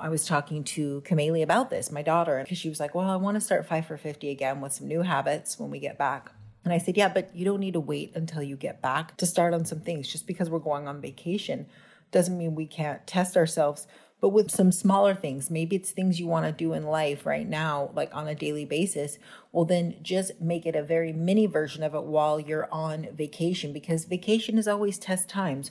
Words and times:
I 0.00 0.08
was 0.08 0.24
talking 0.24 0.64
to 0.64 1.02
Kameli 1.02 1.42
about 1.42 1.70
this, 1.70 1.92
my 1.92 2.02
daughter, 2.02 2.40
because 2.42 2.58
she 2.58 2.68
was 2.68 2.80
like, 2.80 2.94
Well, 2.94 3.08
I 3.08 3.16
want 3.16 3.36
to 3.36 3.40
start 3.40 3.66
5 3.66 3.86
for 3.86 3.96
50 3.96 4.30
again 4.30 4.60
with 4.60 4.72
some 4.72 4.88
new 4.88 5.02
habits 5.02 5.58
when 5.58 5.70
we 5.70 5.78
get 5.78 5.98
back. 5.98 6.32
And 6.64 6.72
I 6.72 6.78
said, 6.78 6.96
Yeah, 6.96 7.08
but 7.08 7.34
you 7.34 7.44
don't 7.44 7.60
need 7.60 7.74
to 7.74 7.80
wait 7.80 8.12
until 8.14 8.42
you 8.42 8.56
get 8.56 8.82
back 8.82 9.16
to 9.18 9.26
start 9.26 9.54
on 9.54 9.64
some 9.64 9.80
things. 9.80 10.08
Just 10.08 10.26
because 10.26 10.50
we're 10.50 10.58
going 10.58 10.88
on 10.88 11.00
vacation 11.00 11.66
doesn't 12.10 12.36
mean 12.36 12.54
we 12.54 12.66
can't 12.66 13.06
test 13.06 13.36
ourselves. 13.36 13.86
But 14.20 14.30
with 14.30 14.50
some 14.50 14.70
smaller 14.70 15.14
things, 15.14 15.50
maybe 15.50 15.76
it's 15.76 15.92
things 15.92 16.20
you 16.20 16.26
want 16.26 16.44
to 16.44 16.52
do 16.52 16.74
in 16.74 16.84
life 16.84 17.24
right 17.24 17.48
now, 17.48 17.90
like 17.94 18.14
on 18.14 18.28
a 18.28 18.34
daily 18.34 18.66
basis. 18.66 19.18
Well, 19.50 19.64
then 19.64 19.96
just 20.02 20.40
make 20.40 20.66
it 20.66 20.76
a 20.76 20.82
very 20.82 21.12
mini 21.12 21.46
version 21.46 21.82
of 21.82 21.94
it 21.94 22.04
while 22.04 22.38
you're 22.38 22.68
on 22.70 23.08
vacation 23.14 23.72
because 23.72 24.04
vacation 24.04 24.58
is 24.58 24.68
always 24.68 24.98
test 24.98 25.28
times 25.28 25.70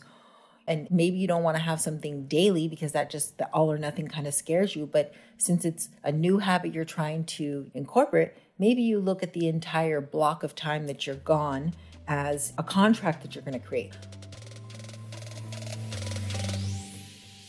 and 0.70 0.90
maybe 0.92 1.18
you 1.18 1.28
don't 1.28 1.44
want 1.44 1.58
to 1.58 1.64
have 1.64 1.82
something 1.82 2.28
daily 2.28 2.68
because 2.68 2.92
that 2.94 3.10
just 3.10 3.38
the 3.40 3.48
all 3.48 3.70
or 3.70 3.78
nothing 3.78 4.08
kind 4.08 4.28
of 4.28 4.34
scares 4.34 4.76
you 4.76 4.86
but 4.86 5.12
since 5.38 5.66
it's 5.66 5.90
a 6.04 6.12
new 6.12 6.38
habit 6.38 6.74
you're 6.74 6.86
trying 6.86 7.26
to 7.26 7.70
incorporate 7.74 8.34
maybe 8.60 8.82
you 8.82 9.00
look 9.00 9.24
at 9.24 9.34
the 9.34 9.48
entire 9.48 10.00
block 10.00 10.44
of 10.44 10.56
time 10.56 10.86
that 10.86 11.08
you're 11.08 11.16
gone 11.16 11.74
as 12.08 12.54
a 12.58 12.64
contract 12.64 13.22
that 13.22 13.36
you're 13.36 13.44
going 13.44 13.60
to 13.60 13.66
create. 13.66 13.94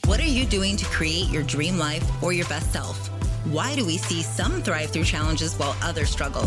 What 0.05 0.21
are 0.21 0.25
you 0.25 0.45
doing 0.45 0.77
to 0.77 0.85
create 0.87 1.29
your 1.31 1.43
dream 1.43 1.79
life 1.79 2.05
or 2.23 2.33
your 2.33 2.47
best 2.47 2.73
self? 2.73 3.09
Why 3.47 3.75
do 3.75 3.87
we 3.87 3.97
see 3.97 4.23
some 4.23 4.61
thrive 4.63 4.91
through 4.91 5.05
challenges 5.05 5.55
while 5.55 5.75
others 5.83 6.11
struggle? 6.11 6.47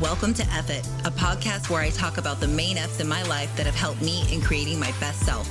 Welcome 0.00 0.34
to 0.34 0.42
F 0.52 0.70
It, 0.70 0.86
a 1.06 1.10
podcast 1.10 1.70
where 1.70 1.80
I 1.80 1.90
talk 1.90 2.18
about 2.18 2.40
the 2.40 2.48
main 2.48 2.76
F's 2.76 3.00
in 3.00 3.08
my 3.08 3.22
life 3.24 3.54
that 3.56 3.66
have 3.66 3.74
helped 3.74 4.02
me 4.02 4.24
in 4.32 4.40
creating 4.40 4.78
my 4.78 4.92
best 5.00 5.20
self 5.20 5.48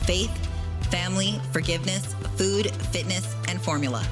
faith, 0.00 0.30
family, 0.90 1.40
forgiveness, 1.52 2.14
food, 2.36 2.70
fitness, 2.92 3.34
and 3.48 3.60
formula. 3.60 4.04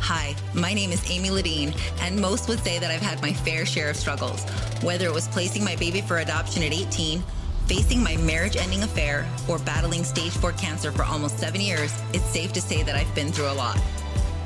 Hi, 0.00 0.34
my 0.52 0.74
name 0.74 0.90
is 0.90 1.10
Amy 1.10 1.30
Ladine, 1.30 1.74
and 2.00 2.20
most 2.20 2.48
would 2.48 2.60
say 2.60 2.78
that 2.78 2.90
I've 2.90 3.00
had 3.00 3.22
my 3.22 3.32
fair 3.32 3.64
share 3.64 3.88
of 3.88 3.96
struggles, 3.96 4.44
whether 4.82 5.06
it 5.06 5.12
was 5.12 5.28
placing 5.28 5.64
my 5.64 5.76
baby 5.76 6.02
for 6.02 6.18
adoption 6.18 6.62
at 6.62 6.72
18, 6.72 7.22
facing 7.66 8.02
my 8.02 8.16
marriage 8.18 8.56
ending 8.56 8.82
affair, 8.82 9.26
or 9.48 9.58
battling 9.60 10.04
stage 10.04 10.32
4 10.32 10.52
cancer 10.52 10.92
for 10.92 11.04
almost 11.04 11.38
seven 11.38 11.60
years, 11.60 11.98
it's 12.12 12.24
safe 12.26 12.52
to 12.52 12.60
say 12.60 12.82
that 12.82 12.94
I've 12.94 13.14
been 13.14 13.32
through 13.32 13.50
a 13.50 13.54
lot. 13.54 13.78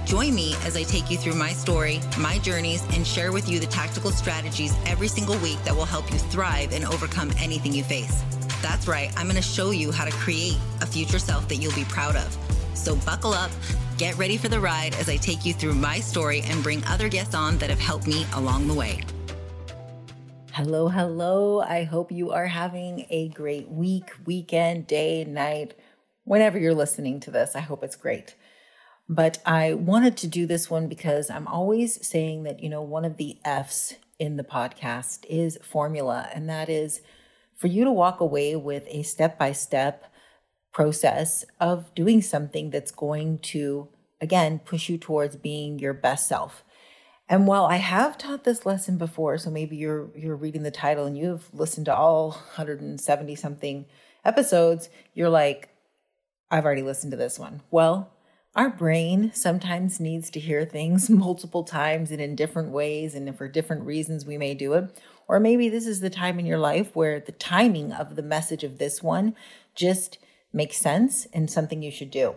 Join 0.05 0.35
me 0.35 0.55
as 0.65 0.77
I 0.77 0.85
take 0.85 1.11
you 1.11 1.19
through 1.19 1.35
my 1.35 1.53
story, 1.53 2.01
my 2.19 2.39
journeys, 2.39 2.83
and 2.95 3.07
share 3.07 3.31
with 3.31 3.49
you 3.49 3.61
the 3.61 3.67
tactical 3.67 4.11
strategies 4.11 4.75
every 4.87 5.09
single 5.09 5.37
week 5.39 5.63
that 5.65 5.77
will 5.77 5.85
help 5.85 6.11
you 6.13 6.19
thrive 6.19 6.73
and 6.73 6.85
overcome 6.87 7.31
anything 7.39 7.75
you 7.75 7.85
face. 7.85 8.23
That's 8.61 8.89
right, 8.89 9.13
I'm 9.17 9.29
to 9.29 9.43
show 9.43 9.71
you 9.71 9.93
how 9.93 10.05
to 10.05 10.11
create 10.11 10.59
a 10.81 10.87
future 10.87 11.19
self 11.19 11.49
that 11.49 11.57
you'll 11.57 11.75
be 11.75 11.85
proud 11.85 12.17
of. 12.17 12.37
So 12.75 12.97
buckle 12.97 13.33
up, 13.33 13.51
get 13.99 14.17
ready 14.19 14.37
for 14.37 14.49
the 14.49 14.59
ride 14.59 14.95
as 14.97 15.09
I 15.09 15.17
take 15.17 15.45
you 15.45 15.55
through 15.55 15.75
my 15.75 16.01
story 16.01 16.43
and 16.45 16.63
bring 16.63 16.85
other 16.85 17.09
guests 17.09 17.35
on 17.35 17.59
that 17.59 17.71
have 17.71 17.79
helped 17.79 18.07
me 18.07 18.27
along 18.35 18.67
the 18.67 18.75
way. 18.75 19.01
Hello, 20.53 20.89
hello. 20.89 21.61
I 21.61 21.85
hope 21.85 22.11
you 22.11 22.33
are 22.33 22.49
having 22.49 23.07
a 23.11 23.29
great 23.29 23.69
week, 23.69 24.11
weekend, 24.27 24.89
day, 24.89 25.25
night, 25.25 25.75
whenever 26.25 26.59
you're 26.59 26.75
listening 26.75 27.21
to 27.21 27.31
this. 27.31 27.55
I 27.55 27.61
hope 27.61 27.85
it's 27.85 27.95
great. 27.95 28.35
But 29.09 29.39
I 29.47 29.75
wanted 29.75 30.17
to 30.17 30.27
do 30.27 30.47
this 30.47 30.69
one 30.69 30.89
because 30.89 31.31
I'm 31.31 31.47
always 31.47 32.05
saying 32.05 32.43
that, 32.43 32.61
you 32.61 32.69
know, 32.69 32.83
one 32.83 33.05
of 33.05 33.19
the 33.19 33.39
F's 33.45 33.95
in 34.19 34.37
the 34.37 34.43
podcast 34.43 35.25
is 35.29 35.59
formula, 35.63 36.29
and 36.35 36.49
that 36.49 36.69
is 36.69 37.03
for 37.59 37.67
you 37.67 37.85
to 37.85 37.93
walk 37.93 38.21
away 38.21 38.57
with 38.57 38.85
a 38.87 39.03
step 39.03 39.39
by 39.39 39.53
step 39.53 40.05
process 40.73 41.45
of 41.61 41.93
doing 41.95 42.23
something 42.23 42.71
that's 42.71 42.93
going 42.93 43.39
to, 43.41 43.89
again, 44.21 44.61
push 44.61 44.89
you 44.89 44.97
towards 44.97 45.37
being 45.37 45.79
your 45.79 45.93
best 45.93 46.29
self. 46.29 46.65
And 47.29 47.47
while 47.47 47.67
I 47.67 47.77
have 47.77 48.17
taught 48.17 48.45
this 48.45 48.65
lesson 48.65 48.97
before, 48.97 49.37
so 49.37 49.51
maybe 49.51 49.77
you're 49.77 50.09
you're 50.17 50.37
reading 50.37 50.63
the 50.63 50.71
title 50.71 51.05
and 51.05 51.19
you've 51.19 51.53
listened 51.53 51.87
to 51.87 51.95
all 51.95 52.31
170 52.31 53.35
something 53.35 53.85
episodes, 54.25 54.89
you're 55.13 55.29
like, 55.29 55.69
I've 56.51 56.65
already 56.65 56.83
listened 56.83 57.11
to 57.11 57.19
this 57.19 57.39
one. 57.39 57.61
Well, 57.71 58.11
our 58.55 58.71
brain 58.71 59.31
sometimes 59.35 60.01
needs 60.01 60.31
to 60.31 60.41
hear 60.41 60.65
things 60.65 61.11
multiple 61.11 61.65
times 61.65 62.11
and 62.11 62.21
in 62.21 62.35
different 62.35 62.71
ways, 62.71 63.15
and 63.15 63.37
for 63.37 63.49
different 63.49 63.85
reasons, 63.85 64.25
we 64.25 64.39
may 64.39 64.55
do 64.55 64.73
it. 64.75 64.99
Or 65.29 65.39
maybe 65.39 65.69
this 65.69 65.87
is 65.87 66.01
the 66.01 66.11
time 66.11 66.39
in 66.39 66.47
your 66.47 66.59
life 66.59 66.97
where 66.97 67.21
the 67.21 67.33
timing 67.33 67.93
of 67.93 68.17
the 68.17 68.23
message 68.23 68.65
of 68.65 68.79
this 68.79 69.03
one 69.03 69.37
just 69.75 70.19
makes 70.53 70.79
sense 70.79 71.27
and 71.33 71.51
something 71.51 71.83
you 71.83 71.91
should 71.91 72.11
do. 72.11 72.37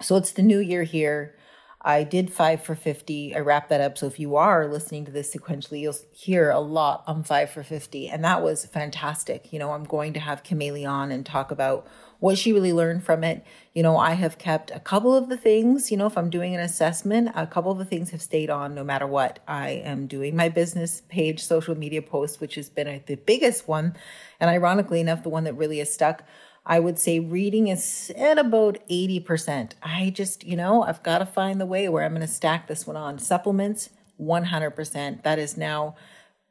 So 0.00 0.16
it's 0.16 0.32
the 0.32 0.42
new 0.42 0.58
year 0.58 0.84
here. 0.84 1.34
I 1.80 2.02
did 2.02 2.32
five 2.32 2.62
for 2.62 2.74
50. 2.74 3.34
I 3.36 3.38
wrapped 3.38 3.68
that 3.68 3.80
up. 3.80 3.98
So 3.98 4.06
if 4.06 4.18
you 4.18 4.36
are 4.36 4.66
listening 4.66 5.04
to 5.04 5.12
this 5.12 5.34
sequentially, 5.34 5.80
you'll 5.80 5.94
hear 6.10 6.50
a 6.50 6.58
lot 6.58 7.04
on 7.06 7.22
five 7.22 7.50
for 7.50 7.62
50. 7.62 8.08
And 8.08 8.24
that 8.24 8.42
was 8.42 8.66
fantastic. 8.66 9.52
You 9.52 9.58
know, 9.58 9.72
I'm 9.72 9.84
going 9.84 10.12
to 10.14 10.20
have 10.20 10.42
Kameli 10.42 10.88
on 10.88 11.12
and 11.12 11.24
talk 11.24 11.50
about 11.50 11.86
what 12.20 12.36
she 12.36 12.52
really 12.52 12.72
learned 12.72 13.04
from 13.04 13.22
it. 13.22 13.44
You 13.74 13.82
know, 13.82 13.96
I 13.96 14.14
have 14.14 14.38
kept 14.38 14.70
a 14.72 14.80
couple 14.80 15.14
of 15.14 15.28
the 15.28 15.36
things, 15.36 15.90
you 15.90 15.96
know, 15.96 16.06
if 16.06 16.18
I'm 16.18 16.30
doing 16.30 16.54
an 16.54 16.60
assessment, 16.60 17.30
a 17.34 17.46
couple 17.46 17.70
of 17.70 17.78
the 17.78 17.84
things 17.84 18.10
have 18.10 18.22
stayed 18.22 18.50
on 18.50 18.74
no 18.74 18.82
matter 18.82 19.06
what. 19.06 19.38
I 19.46 19.70
am 19.70 20.06
doing 20.06 20.34
my 20.34 20.48
business 20.48 21.02
page 21.08 21.44
social 21.44 21.76
media 21.76 22.02
post, 22.02 22.40
which 22.40 22.56
has 22.56 22.68
been 22.68 22.88
uh, 22.88 22.98
the 23.06 23.14
biggest 23.14 23.68
one. 23.68 23.94
And 24.40 24.50
ironically 24.50 25.00
enough, 25.00 25.22
the 25.22 25.28
one 25.28 25.44
that 25.44 25.54
really 25.54 25.78
has 25.78 25.92
stuck. 25.92 26.24
I 26.66 26.80
would 26.80 26.98
say 26.98 27.18
reading 27.18 27.68
is 27.68 28.12
at 28.16 28.38
about 28.38 28.78
80%. 28.90 29.72
I 29.82 30.10
just, 30.10 30.44
you 30.44 30.56
know, 30.56 30.82
I've 30.82 31.02
got 31.02 31.18
to 31.18 31.26
find 31.26 31.60
the 31.60 31.66
way 31.66 31.88
where 31.88 32.04
I'm 32.04 32.12
going 32.12 32.20
to 32.20 32.26
stack 32.26 32.66
this 32.66 32.86
one 32.86 32.96
on. 32.96 33.18
Supplements, 33.18 33.90
100%. 34.20 35.22
That 35.22 35.38
is 35.38 35.56
now 35.56 35.94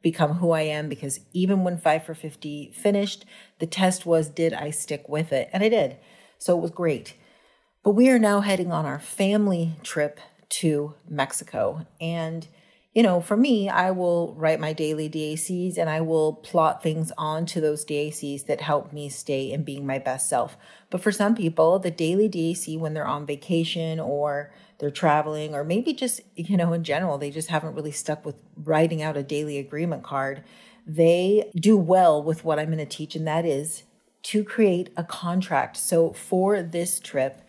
become 0.02 0.34
who 0.34 0.52
I 0.52 0.62
am 0.62 0.88
because 0.88 1.20
even 1.32 1.64
when 1.64 1.78
5 1.78 2.04
for 2.04 2.14
50 2.14 2.72
finished, 2.72 3.24
the 3.58 3.66
test 3.66 4.06
was 4.06 4.28
did 4.28 4.52
I 4.52 4.70
stick 4.70 5.08
with 5.08 5.32
it? 5.32 5.50
And 5.52 5.62
I 5.62 5.68
did. 5.68 5.96
So 6.38 6.56
it 6.56 6.60
was 6.60 6.70
great. 6.70 7.14
But 7.82 7.92
we 7.92 8.08
are 8.10 8.18
now 8.18 8.40
heading 8.40 8.72
on 8.72 8.86
our 8.86 8.98
family 9.00 9.76
trip 9.82 10.20
to 10.50 10.94
Mexico. 11.08 11.86
And, 12.00 12.46
you 12.92 13.02
know, 13.02 13.20
for 13.20 13.36
me, 13.36 13.68
I 13.68 13.90
will 13.90 14.34
write 14.34 14.60
my 14.60 14.72
daily 14.72 15.08
DACs 15.08 15.76
and 15.78 15.90
I 15.90 16.00
will 16.00 16.34
plot 16.34 16.82
things 16.82 17.12
onto 17.18 17.60
those 17.60 17.84
DACs 17.84 18.46
that 18.46 18.60
help 18.60 18.92
me 18.92 19.08
stay 19.08 19.50
in 19.50 19.64
being 19.64 19.86
my 19.86 19.98
best 19.98 20.28
self. 20.28 20.56
But 20.90 21.00
for 21.00 21.12
some 21.12 21.34
people, 21.34 21.78
the 21.78 21.90
daily 21.90 22.28
DAC 22.28 22.78
when 22.78 22.94
they're 22.94 23.06
on 23.06 23.26
vacation 23.26 24.00
or 24.00 24.52
they're 24.78 24.90
traveling, 24.90 25.54
or 25.54 25.64
maybe 25.64 25.92
just, 25.92 26.20
you 26.36 26.56
know, 26.56 26.72
in 26.72 26.84
general, 26.84 27.18
they 27.18 27.30
just 27.30 27.48
haven't 27.48 27.74
really 27.74 27.92
stuck 27.92 28.24
with 28.24 28.36
writing 28.56 29.02
out 29.02 29.16
a 29.16 29.22
daily 29.22 29.58
agreement 29.58 30.04
card. 30.04 30.44
They 30.86 31.50
do 31.56 31.76
well 31.76 32.22
with 32.22 32.44
what 32.44 32.58
I'm 32.58 32.66
going 32.66 32.78
to 32.78 32.86
teach, 32.86 33.14
and 33.16 33.26
that 33.26 33.44
is 33.44 33.82
to 34.24 34.44
create 34.44 34.90
a 34.96 35.04
contract. 35.04 35.76
So 35.76 36.12
for 36.12 36.62
this 36.62 37.00
trip, 37.00 37.42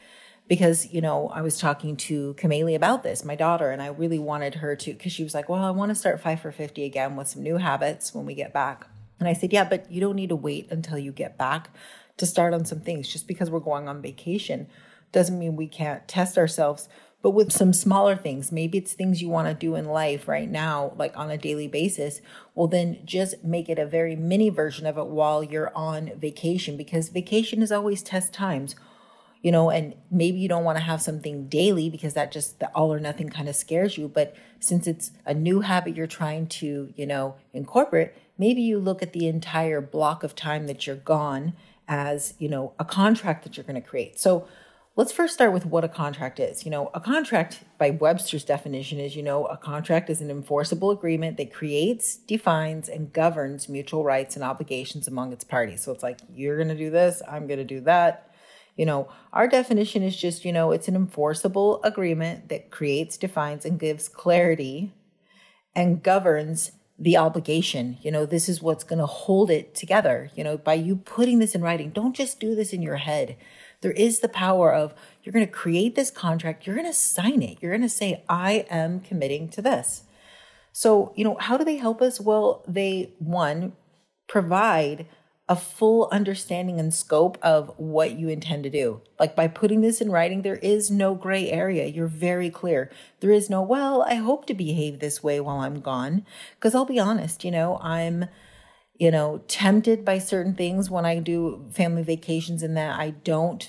because 0.50 0.92
you 0.92 1.00
know 1.00 1.30
i 1.30 1.42
was 1.42 1.58
talking 1.58 1.96
to 1.96 2.34
kameli 2.34 2.76
about 2.76 3.04
this 3.04 3.24
my 3.24 3.36
daughter 3.36 3.70
and 3.70 3.82
i 3.82 3.88
really 3.88 4.20
wanted 4.20 4.56
her 4.56 4.76
to 4.76 4.92
because 4.92 5.14
she 5.14 5.24
was 5.24 5.34
like 5.34 5.48
well 5.48 5.64
i 5.64 5.70
want 5.70 5.90
to 5.90 5.96
start 5.96 6.20
5 6.20 6.42
for 6.42 6.52
50 6.52 6.84
again 6.84 7.16
with 7.16 7.30
some 7.30 7.44
new 7.44 7.58
habits 7.58 8.14
when 8.14 8.26
we 8.26 8.34
get 8.34 8.52
back 8.52 8.88
and 9.20 9.30
i 9.30 9.34
said 9.34 9.54
yeah 9.54 9.64
but 9.64 9.90
you 9.90 10.02
don't 10.02 10.16
need 10.16 10.30
to 10.30 10.36
wait 10.36 10.68
until 10.72 10.98
you 10.98 11.14
get 11.14 11.38
back 11.38 11.70
to 12.18 12.26
start 12.26 12.54
on 12.54 12.66
some 12.66 12.82
things 12.82 13.08
just 13.08 13.28
because 13.28 13.50
we're 13.50 13.60
going 13.60 13.88
on 13.88 14.02
vacation 14.02 14.68
doesn't 15.12 15.40
mean 15.40 15.56
we 15.56 15.68
can't 15.68 16.08
test 16.08 16.38
ourselves 16.38 16.90
but 17.22 17.32
with 17.32 17.52
some 17.52 17.74
smaller 17.74 18.16
things, 18.16 18.52
maybe 18.52 18.78
it's 18.78 18.94
things 18.94 19.22
you 19.22 19.28
want 19.30 19.48
to 19.50 19.54
do 19.54 19.76
in 19.76 19.86
life 19.86 20.28
right 20.28 20.50
now, 20.50 20.94
like 20.98 21.18
on 21.18 21.30
a 21.30 21.38
daily 21.38 21.68
basis. 21.68 22.22
Well, 22.56 22.68
then 22.68 23.00
just 23.04 23.44
make 23.44 23.68
it 23.68 23.78
a 23.78 23.86
very 23.86 24.16
mini 24.16 24.50
version 24.50 24.86
of 24.86 24.98
it 24.98 25.08
while 25.08 25.44
you're 25.44 25.76
on 25.76 26.12
vacation 26.18 26.78
because 26.78 27.10
vacation 27.10 27.62
is 27.62 27.74
always 27.74 28.02
test 28.02 28.32
times, 28.32 28.74
you 29.42 29.52
know, 29.52 29.70
and 29.70 29.96
maybe 30.10 30.40
you 30.40 30.48
don't 30.48 30.64
want 30.64 30.78
to 30.78 30.84
have 30.84 31.02
something 31.02 31.50
daily 31.50 31.90
because 31.90 32.14
that 32.14 32.32
just 32.32 32.60
the 32.60 32.70
all 32.70 32.94
or 32.94 33.02
nothing 33.02 33.28
kind 33.28 33.50
of 33.50 33.56
scares 33.56 33.98
you. 33.98 34.08
But 34.08 34.34
since 34.62 34.88
it's 34.88 35.12
a 35.26 35.34
new 35.34 35.60
habit 35.60 35.98
you're 35.98 36.08
trying 36.08 36.48
to, 36.48 36.94
you 36.96 37.06
know, 37.06 37.36
incorporate, 37.54 38.14
maybe 38.38 38.62
you 38.62 38.80
look 38.80 39.04
at 39.04 39.12
the 39.12 39.28
entire 39.28 39.82
block 39.82 40.24
of 40.24 40.36
time 40.36 40.68
that 40.68 40.88
you're 40.88 40.96
gone 40.96 41.52
as, 41.86 42.34
you 42.40 42.48
know, 42.48 42.72
a 42.80 42.86
contract 42.86 43.44
that 43.44 43.58
you're 43.58 43.66
going 43.66 43.82
to 43.82 43.88
create. 43.88 44.18
So, 44.18 44.48
Let's 44.96 45.12
first 45.14 45.34
start 45.34 45.54
with 45.54 45.66
what 45.66 45.86
a 45.86 45.88
contract 45.88 46.40
is. 46.40 46.66
You 46.66 46.72
know, 46.72 46.92
a 46.94 47.00
contract 47.00 47.64
by 47.78 47.92
Webster's 47.92 48.44
definition 48.44 49.00
is, 49.00 49.16
you 49.16 49.24
know, 49.24 49.46
a 49.46 49.56
contract 49.56 50.10
is 50.10 50.20
an 50.20 50.30
enforceable 50.30 50.92
agreement 50.92 51.38
that 51.38 51.54
creates, 51.54 52.18
defines, 52.18 52.90
and 52.90 53.14
governs 53.14 53.70
mutual 53.70 54.04
rights 54.04 54.36
and 54.36 54.44
obligations 54.44 55.08
among 55.08 55.32
its 55.32 55.46
parties. 55.46 55.84
So 55.84 55.94
it's 55.94 56.04
like, 56.04 56.20
you're 56.34 56.58
going 56.58 56.70
to 56.70 56.76
do 56.76 56.90
this, 56.90 57.22
I'm 57.30 57.48
going 57.48 57.60
to 57.60 57.64
do 57.64 57.80
that. 57.82 58.30
You 58.76 58.86
know, 58.86 59.10
our 59.32 59.48
definition 59.48 60.04
is 60.04 60.18
just, 60.18 60.44
you 60.44 60.52
know, 60.52 60.72
it's 60.72 60.88
an 60.88 60.96
enforceable 60.96 61.82
agreement 61.84 62.50
that 62.50 62.72
creates, 62.72 63.18
defines, 63.18 63.66
and 63.66 63.80
gives 63.80 64.10
clarity 64.10 64.94
and 65.76 66.04
governs 66.04 66.72
the 66.98 67.16
obligation. 67.16 67.98
You 68.02 68.12
know, 68.12 68.26
this 68.26 68.50
is 68.50 68.62
what's 68.62 68.84
going 68.84 69.00
to 69.00 69.06
hold 69.06 69.50
it 69.50 69.76
together. 69.76 70.32
You 70.36 70.44
know, 70.44 70.58
by 70.58 70.74
you 70.74 70.98
putting 70.98 71.40
this 71.40 71.56
in 71.56 71.62
writing, 71.62 71.92
don't 71.92 72.16
just 72.16 72.40
do 72.40 72.56
this 72.56 72.74
in 72.74 72.82
your 72.82 72.98
head 72.98 73.38
There 73.82 73.92
is 73.92 74.20
the 74.20 74.30
power 74.30 74.74
of 74.74 74.94
you're 75.24 75.34
going 75.34 75.46
to 75.46 75.52
create 75.52 75.96
this 75.96 76.12
contract, 76.12 76.66
you're 76.66 76.76
going 76.76 76.88
to 76.88 76.94
sign 76.94 77.42
it, 77.42 77.58
you're 77.62 77.72
going 77.72 77.82
to 77.82 77.90
say, 77.90 78.24
I 78.28 78.66
am 78.70 79.00
committing 79.00 79.50
to 79.50 79.62
this. 79.62 80.04
So, 80.72 81.14
you 81.16 81.24
know, 81.24 81.38
how 81.40 81.58
do 81.58 81.64
they 81.64 81.78
help 81.78 82.02
us? 82.02 82.20
Well, 82.20 82.64
they, 82.68 83.14
one, 83.20 83.74
provide 84.28 85.08
a 85.50 85.56
full 85.56 86.08
understanding 86.12 86.80
and 86.80 86.94
scope 86.94 87.36
of 87.42 87.74
what 87.78 88.12
you 88.12 88.30
intend 88.30 88.64
to 88.64 88.70
do. 88.70 89.02
Like 89.20 89.36
by 89.36 89.48
putting 89.48 89.82
this 89.82 90.00
in 90.00 90.12
writing, 90.12 90.44
there 90.44 90.58
is 90.58 90.92
no 90.92 91.16
gray 91.16 91.50
area. 91.50 91.88
You're 91.88 92.06
very 92.06 92.52
clear. 92.52 92.92
There 93.20 93.32
is 93.32 93.50
no, 93.50 93.64
well, 93.64 94.04
I 94.04 94.16
hope 94.16 94.46
to 94.46 94.54
behave 94.54 95.00
this 95.00 95.24
way 95.24 95.40
while 95.40 95.62
I'm 95.62 95.80
gone. 95.80 96.24
Because 96.56 96.76
I'll 96.76 96.86
be 96.86 97.00
honest, 97.00 97.44
you 97.44 97.50
know, 97.50 97.80
I'm, 97.82 98.26
you 99.00 99.10
know, 99.10 99.42
tempted 99.48 100.06
by 100.06 100.20
certain 100.20 100.54
things 100.54 100.92
when 100.92 101.06
I 101.06 101.18
do 101.18 101.66
family 101.74 102.04
vacations 102.04 102.62
and 102.62 102.78
that 102.78 103.00
I 103.00 103.10
don't. 103.12 103.68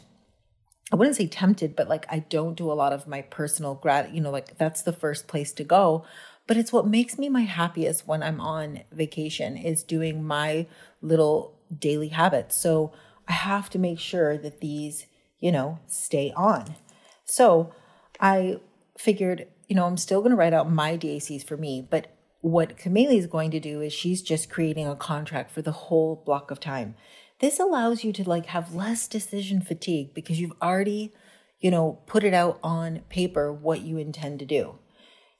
I 0.93 0.97
wouldn't 0.97 1.17
say 1.17 1.29
tempted, 1.29 1.75
but 1.75 1.88
like 1.88 2.05
I 2.11 2.19
don't 2.19 2.56
do 2.56 2.71
a 2.71 2.75
lot 2.75 2.93
of 2.93 3.06
my 3.06 3.23
personal 3.23 3.77
grat, 3.77 4.12
you 4.12 4.21
know, 4.21 4.31
like 4.31 4.59
that's 4.59 4.82
the 4.82 4.93
first 4.93 5.29
place 5.29 5.53
to 5.53 5.65
go 5.65 6.05
but 6.50 6.56
it's 6.56 6.73
what 6.73 6.85
makes 6.85 7.17
me 7.17 7.29
my 7.29 7.43
happiest 7.43 8.09
when 8.09 8.25
I'm 8.25 8.41
on 8.41 8.81
vacation 8.91 9.56
is 9.56 9.85
doing 9.85 10.25
my 10.25 10.67
little 11.00 11.56
daily 11.79 12.09
habits. 12.09 12.56
So 12.56 12.91
I 13.29 13.35
have 13.35 13.71
to 13.71 13.79
make 13.79 14.00
sure 14.00 14.37
that 14.37 14.61
these, 14.61 15.06
you 15.38 15.53
know, 15.53 15.79
stay 15.87 16.33
on. 16.35 16.75
So 17.25 17.73
I 18.19 18.59
figured, 18.99 19.47
you 19.69 19.76
know, 19.76 19.87
I'm 19.87 19.97
still 19.97 20.23
going 20.23 20.33
to 20.33 20.37
write 20.37 20.53
out 20.53 20.69
my 20.69 20.99
DACs 20.99 21.47
for 21.47 21.56
me, 21.56 21.87
but 21.88 22.09
what 22.40 22.76
Kameli 22.76 23.19
is 23.19 23.26
going 23.26 23.50
to 23.50 23.60
do 23.60 23.81
is 23.81 23.92
she's 23.92 24.22
just 24.22 24.50
creating 24.50 24.87
a 24.87 24.96
contract 24.96 25.50
for 25.50 25.62
the 25.62 25.72
whole 25.72 26.22
block 26.25 26.50
of 26.50 26.60
time. 26.60 26.94
This 27.40 27.58
allows 27.58 28.04
you 28.04 28.12
to 28.14 28.28
like 28.28 28.46
have 28.46 28.75
less 28.75 29.08
decision 29.08 29.60
fatigue 29.62 30.14
because 30.14 30.40
you've 30.40 30.56
already, 30.60 31.12
you 31.60 31.70
know, 31.70 32.00
put 32.06 32.25
it 32.25 32.34
out 32.34 32.58
on 32.62 33.00
paper 33.08 33.52
what 33.52 33.81
you 33.81 33.98
intend 33.98 34.38
to 34.40 34.46
do 34.46 34.78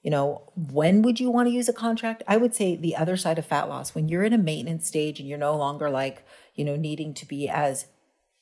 you 0.03 0.11
know, 0.11 0.43
when 0.55 1.03
would 1.03 1.21
you 1.21 1.31
want 1.31 1.49
to 1.49 1.53
use 1.53 1.69
a 1.69 1.75
contract? 1.75 2.23
I 2.27 2.39
would 2.39 2.55
say 2.55 2.75
the 2.75 2.97
other 2.97 3.17
side 3.17 3.39
of 3.39 3.45
fat 3.45 3.69
loss, 3.69 3.95
when 3.95 4.09
you're 4.09 4.25
in 4.25 4.33
a 4.33 4.39
maintenance 4.39 4.87
stage 4.87 5.21
and 5.21 5.29
you're 5.29 5.39
no 5.39 5.55
longer 5.57 5.91
like, 5.91 6.25
you 6.55 6.65
know, 6.65 6.77
needing 6.77 7.13
to 7.15 7.27
be 7.27 7.49
as 7.49 7.87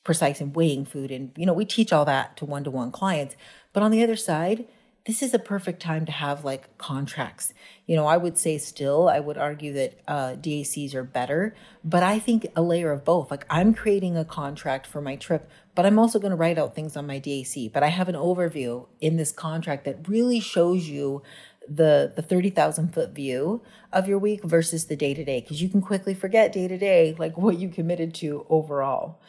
precise 0.05 0.39
in 0.39 0.53
weighing 0.53 0.85
food. 0.85 1.11
And, 1.11 1.31
you 1.35 1.45
know, 1.45 1.53
we 1.53 1.65
teach 1.65 1.91
all 1.91 2.05
that 2.05 2.37
to 2.37 2.45
one 2.45 2.63
to 2.63 2.71
one 2.71 2.91
clients. 2.91 3.35
But 3.73 3.83
on 3.83 3.91
the 3.91 4.01
other 4.01 4.15
side, 4.15 4.67
this 5.09 5.23
is 5.23 5.33
a 5.33 5.39
perfect 5.39 5.81
time 5.81 6.05
to 6.05 6.11
have 6.11 6.45
like 6.45 6.77
contracts. 6.77 7.51
You 7.87 7.95
know, 7.95 8.05
I 8.05 8.15
would 8.15 8.37
say 8.37 8.59
still, 8.59 9.09
I 9.09 9.19
would 9.19 9.39
argue 9.39 9.73
that 9.73 9.99
uh, 10.07 10.35
DACs 10.35 10.93
are 10.93 11.03
better, 11.03 11.55
but 11.83 12.03
I 12.03 12.19
think 12.19 12.45
a 12.55 12.61
layer 12.61 12.91
of 12.91 13.03
both. 13.03 13.31
Like 13.31 13.43
I'm 13.49 13.73
creating 13.73 14.15
a 14.15 14.23
contract 14.23 14.85
for 14.85 15.01
my 15.01 15.15
trip, 15.15 15.49
but 15.73 15.87
I'm 15.87 15.97
also 15.97 16.19
going 16.19 16.29
to 16.29 16.37
write 16.37 16.59
out 16.59 16.75
things 16.75 16.95
on 16.95 17.07
my 17.07 17.19
DAC. 17.19 17.73
But 17.73 17.81
I 17.81 17.87
have 17.87 18.07
an 18.07 18.13
overview 18.13 18.85
in 19.01 19.17
this 19.17 19.31
contract 19.31 19.83
that 19.85 20.07
really 20.07 20.39
shows 20.39 20.87
you 20.87 21.23
the 21.67 22.13
the 22.15 22.21
30,000 22.21 22.93
foot 22.93 23.09
view 23.09 23.63
of 23.91 24.07
your 24.07 24.19
week 24.19 24.43
versus 24.43 24.85
the 24.85 24.95
day 24.95 25.15
to 25.15 25.25
day 25.25 25.41
because 25.41 25.59
you 25.59 25.69
can 25.69 25.81
quickly 25.81 26.13
forget 26.13 26.51
day 26.51 26.67
to 26.67 26.77
day 26.77 27.15
like 27.17 27.35
what 27.35 27.57
you 27.57 27.69
committed 27.69 28.13
to 28.13 28.45
overall. 28.47 29.19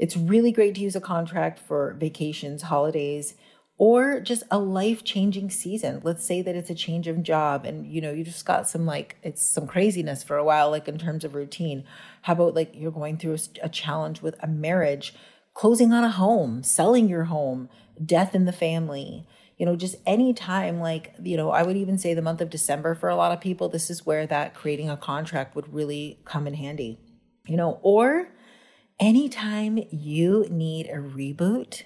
It's 0.00 0.16
really 0.16 0.50
great 0.50 0.74
to 0.74 0.80
use 0.80 0.96
a 0.96 1.00
contract 1.00 1.60
for 1.60 1.94
vacations, 1.94 2.62
holidays, 2.62 3.34
or 3.78 4.20
just 4.20 4.42
a 4.50 4.58
life-changing 4.58 5.50
season. 5.50 6.00
Let's 6.02 6.24
say 6.24 6.42
that 6.42 6.56
it's 6.56 6.68
a 6.68 6.74
change 6.74 7.06
of 7.06 7.22
job 7.22 7.64
and 7.64 7.86
you 7.86 8.00
know, 8.00 8.12
you 8.12 8.24
just 8.24 8.44
got 8.44 8.68
some 8.68 8.84
like 8.84 9.16
it's 9.22 9.42
some 9.42 9.66
craziness 9.66 10.22
for 10.22 10.36
a 10.36 10.44
while 10.44 10.70
like 10.70 10.88
in 10.88 10.98
terms 10.98 11.24
of 11.24 11.34
routine. 11.34 11.84
How 12.22 12.34
about 12.34 12.54
like 12.54 12.72
you're 12.74 12.92
going 12.92 13.16
through 13.16 13.38
a, 13.62 13.68
challenge 13.68 14.20
with 14.20 14.34
a 14.42 14.48
marriage, 14.48 15.14
closing 15.54 15.92
on 15.92 16.04
a 16.04 16.10
home, 16.10 16.62
selling 16.62 17.08
your 17.08 17.24
home, 17.24 17.68
death 18.04 18.34
in 18.34 18.44
the 18.44 18.52
family 18.52 19.26
you 19.58 19.66
know, 19.66 19.74
just 19.74 19.96
any 20.06 20.32
time, 20.32 20.78
like, 20.78 21.14
you 21.20 21.36
know, 21.36 21.50
I 21.50 21.64
would 21.64 21.76
even 21.76 21.98
say 21.98 22.14
the 22.14 22.22
month 22.22 22.40
of 22.40 22.48
December 22.48 22.94
for 22.94 23.08
a 23.08 23.16
lot 23.16 23.32
of 23.32 23.40
people, 23.40 23.68
this 23.68 23.90
is 23.90 24.06
where 24.06 24.24
that 24.26 24.54
creating 24.54 24.88
a 24.88 24.96
contract 24.96 25.56
would 25.56 25.74
really 25.74 26.20
come 26.24 26.46
in 26.46 26.54
handy, 26.54 27.00
you 27.44 27.56
know, 27.56 27.80
or 27.82 28.28
anytime 29.00 29.80
you 29.90 30.46
need 30.48 30.86
a 30.86 30.98
reboot 30.98 31.82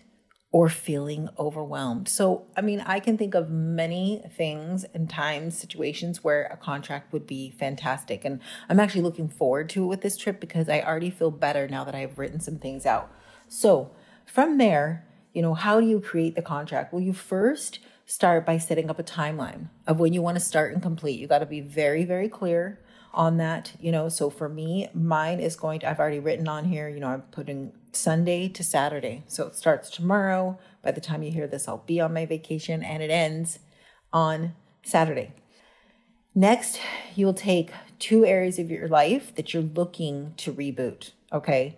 or 0.52 0.68
feeling 0.68 1.30
overwhelmed. 1.38 2.06
So, 2.06 2.44
I 2.54 2.60
mean, 2.60 2.80
I 2.80 3.00
can 3.00 3.16
think 3.16 3.34
of 3.34 3.50
many 3.50 4.22
things 4.36 4.84
and 4.92 5.08
times, 5.08 5.56
situations 5.56 6.22
where 6.22 6.44
a 6.44 6.58
contract 6.58 7.10
would 7.14 7.26
be 7.26 7.50
fantastic. 7.50 8.22
And 8.22 8.38
I'm 8.68 8.78
actually 8.78 9.00
looking 9.00 9.28
forward 9.28 9.70
to 9.70 9.84
it 9.84 9.86
with 9.86 10.02
this 10.02 10.18
trip 10.18 10.40
because 10.40 10.68
I 10.68 10.82
already 10.82 11.08
feel 11.08 11.30
better 11.30 11.66
now 11.66 11.84
that 11.84 11.94
I've 11.94 12.18
written 12.18 12.38
some 12.38 12.58
things 12.58 12.84
out. 12.84 13.10
So, 13.48 13.92
from 14.26 14.58
there, 14.58 15.06
you 15.32 15.40
know, 15.40 15.54
how 15.54 15.80
do 15.80 15.86
you 15.86 16.00
create 16.00 16.34
the 16.34 16.42
contract? 16.42 16.92
Well, 16.92 17.02
you 17.02 17.14
first 17.14 17.78
start 18.04 18.44
by 18.44 18.58
setting 18.58 18.90
up 18.90 18.98
a 18.98 19.02
timeline 19.02 19.68
of 19.86 19.98
when 19.98 20.12
you 20.12 20.20
want 20.20 20.36
to 20.36 20.44
start 20.44 20.74
and 20.74 20.82
complete. 20.82 21.18
You 21.18 21.26
got 21.26 21.38
to 21.38 21.46
be 21.46 21.62
very, 21.62 22.04
very 22.04 22.28
clear 22.28 22.78
on 23.14 23.38
that, 23.38 23.72
you 23.80 23.90
know. 23.90 24.10
So 24.10 24.28
for 24.28 24.50
me, 24.50 24.88
mine 24.92 25.40
is 25.40 25.56
going 25.56 25.80
to, 25.80 25.88
I've 25.88 25.98
already 25.98 26.20
written 26.20 26.46
on 26.46 26.66
here, 26.66 26.90
you 26.90 27.00
know, 27.00 27.08
I'm 27.08 27.22
putting 27.22 27.72
Sunday 27.92 28.48
to 28.48 28.64
Saturday. 28.64 29.22
So 29.28 29.46
it 29.46 29.56
starts 29.56 29.90
tomorrow. 29.90 30.58
By 30.82 30.92
the 30.92 31.00
time 31.00 31.22
you 31.22 31.30
hear 31.30 31.46
this, 31.46 31.68
I'll 31.68 31.84
be 31.86 32.00
on 32.00 32.14
my 32.14 32.26
vacation 32.26 32.82
and 32.82 33.02
it 33.02 33.10
ends 33.10 33.58
on 34.12 34.54
Saturday. 34.82 35.32
Next, 36.34 36.80
you'll 37.14 37.34
take 37.34 37.70
two 37.98 38.24
areas 38.24 38.58
of 38.58 38.70
your 38.70 38.88
life 38.88 39.34
that 39.34 39.52
you're 39.52 39.62
looking 39.62 40.34
to 40.38 40.52
reboot. 40.52 41.10
Okay. 41.32 41.76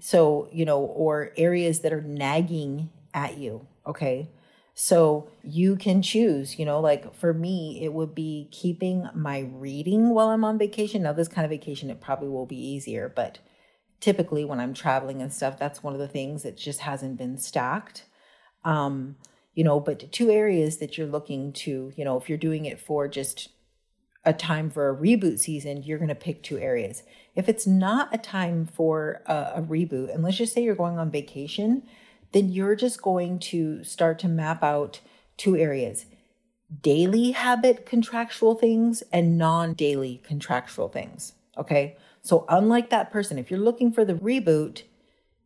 So, 0.00 0.48
you 0.50 0.64
know, 0.64 0.80
or 0.80 1.32
areas 1.36 1.80
that 1.80 1.92
are 1.92 2.00
nagging 2.00 2.90
at 3.12 3.36
you. 3.36 3.66
Okay. 3.86 4.30
So 4.74 5.28
you 5.42 5.76
can 5.76 6.00
choose, 6.00 6.58
you 6.58 6.64
know, 6.64 6.80
like 6.80 7.14
for 7.14 7.34
me, 7.34 7.80
it 7.82 7.92
would 7.92 8.14
be 8.14 8.48
keeping 8.50 9.08
my 9.14 9.40
reading 9.40 10.14
while 10.14 10.28
I'm 10.28 10.44
on 10.44 10.56
vacation. 10.56 11.02
Now, 11.02 11.12
this 11.12 11.28
kind 11.28 11.44
of 11.44 11.50
vacation, 11.50 11.90
it 11.90 12.00
probably 12.00 12.28
will 12.28 12.46
be 12.46 12.56
easier, 12.56 13.12
but 13.14 13.40
typically 14.00 14.44
when 14.44 14.60
I'm 14.60 14.74
traveling 14.74 15.22
and 15.22 15.32
stuff, 15.32 15.58
that's 15.58 15.82
one 15.82 15.92
of 15.92 16.00
the 16.00 16.08
things 16.08 16.42
that 16.42 16.56
just 16.56 16.80
hasn't 16.80 17.18
been 17.18 17.38
stacked. 17.38 18.04
Um, 18.64 19.16
you 19.54 19.64
know, 19.64 19.80
but 19.80 20.10
two 20.12 20.30
areas 20.30 20.78
that 20.78 20.96
you're 20.96 21.06
looking 21.06 21.52
to, 21.52 21.92
you 21.96 22.04
know, 22.04 22.16
if 22.16 22.28
you're 22.28 22.38
doing 22.38 22.64
it 22.64 22.80
for 22.80 23.08
just 23.08 23.48
a 24.24 24.32
time 24.32 24.70
for 24.70 24.88
a 24.88 24.96
reboot 24.96 25.38
season, 25.38 25.82
you're 25.82 25.98
going 25.98 26.08
to 26.08 26.14
pick 26.14 26.42
two 26.42 26.58
areas. 26.58 27.02
If 27.34 27.48
it's 27.48 27.66
not 27.66 28.14
a 28.14 28.18
time 28.18 28.66
for 28.66 29.22
a, 29.26 29.52
a, 29.56 29.62
reboot, 29.62 30.12
and 30.12 30.22
let's 30.22 30.36
just 30.36 30.52
say 30.52 30.62
you're 30.62 30.74
going 30.74 30.98
on 30.98 31.10
vacation, 31.10 31.82
then 32.32 32.50
you're 32.50 32.76
just 32.76 33.02
going 33.02 33.38
to 33.38 33.82
start 33.82 34.18
to 34.20 34.28
map 34.28 34.62
out 34.62 35.00
two 35.36 35.56
areas 35.56 36.06
daily 36.82 37.32
habit 37.32 37.84
contractual 37.84 38.54
things 38.54 39.02
and 39.12 39.36
non 39.36 39.74
daily 39.74 40.20
contractual 40.24 40.88
things. 40.88 41.32
Okay. 41.58 41.96
So, 42.22 42.44
unlike 42.48 42.90
that 42.90 43.10
person, 43.10 43.38
if 43.38 43.50
you're 43.50 43.60
looking 43.60 43.92
for 43.92 44.04
the 44.04 44.14
reboot, 44.14 44.82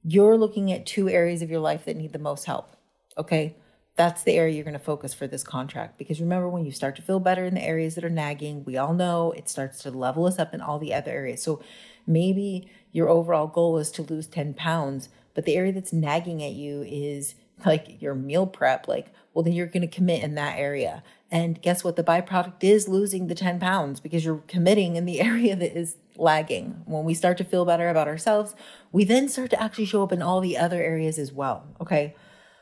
you're 0.03 0.37
looking 0.37 0.73
at 0.73 0.87
two 0.87 1.09
areas 1.09 1.43
of 1.43 1.51
your 1.51 1.61
life 1.61 1.85
that 1.85 1.97
need 1.97 2.13
the 2.13 2.19
most 2.19 2.45
help. 2.45 2.77
Okay 3.17 3.57
that's 3.97 4.25
the 4.25 4.33
area 4.33 4.55
you're 4.55 4.65
going 4.65 4.73
to 4.73 4.79
focus 4.81 5.15
for 5.15 5.27
this 5.27 5.45
contract. 5.45 5.99
Because 5.99 6.21
remember, 6.21 6.49
when 6.49 6.65
you 6.65 6.73
start 6.73 6.97
to 6.97 7.03
feel 7.03 7.21
better 7.21 7.45
in 7.45 7.55
the 7.55 7.63
areas 7.63 7.95
that 7.95 8.05
are 8.05 8.11
nagging, 8.11 8.65
we 8.65 8.77
all 8.77 8.93
know 8.93 9.33
it 9.33 9.49
starts 9.49 9.81
to 9.83 9.91
level 9.91 10.27
us 10.27 10.39
up 10.39 10.53
in 10.53 10.61
all 10.61 10.79
the 10.79 10.93
other 10.93 11.11
areas. 11.11 11.43
So 11.43 11.63
maybe 12.07 12.69
your 12.93 13.09
overall 13.09 13.47
goal 13.47 13.79
is 13.79 13.91
to 13.93 14.03
lose 14.03 14.27
10 14.27 14.55
pounds, 14.55 15.09
but 15.35 15.45
the 15.45 15.57
area 15.57 15.73
that's 15.73 15.93
nagging 15.93 16.43
at 16.43 16.53
you 16.53 16.83
is 16.83 17.37
like 17.65 18.03
your 18.03 18.15
meal 18.15 18.47
prep. 18.47 18.89
Like, 18.89 19.13
well, 19.33 19.45
then 19.45 19.53
you're 19.53 19.67
going 19.67 19.89
to 19.89 19.97
commit 19.97 20.25
in 20.25 20.35
that 20.35 20.59
area. 20.59 21.05
And 21.31 21.63
guess 21.63 21.85
what? 21.85 21.95
The 21.95 22.05
byproduct 22.05 22.63
is 22.65 22.89
losing 22.89 23.29
the 23.29 23.35
10 23.35 23.61
pounds 23.61 24.01
because 24.01 24.25
you're 24.25 24.43
committing 24.49 24.97
in 24.97 25.05
the 25.05 25.21
area 25.21 25.55
that 25.55 25.79
is 25.79 25.97
lagging. 26.17 26.83
When 26.87 27.05
we 27.05 27.15
start 27.15 27.39
to 27.39 27.45
feel 27.45 27.65
better 27.65 27.89
about 27.89 28.09
ourselves, 28.09 28.55
we 28.93 29.05
then 29.05 29.29
start 29.29 29.51
to 29.51 29.63
actually 29.63 29.87
show 29.87 30.03
up 30.03 30.13
in 30.13 30.23
all 30.23 30.41
the 30.41 30.57
other 30.57 30.83
areas 30.83 31.19
as 31.19 31.33
well. 31.33 31.67
Okay. 31.81 32.15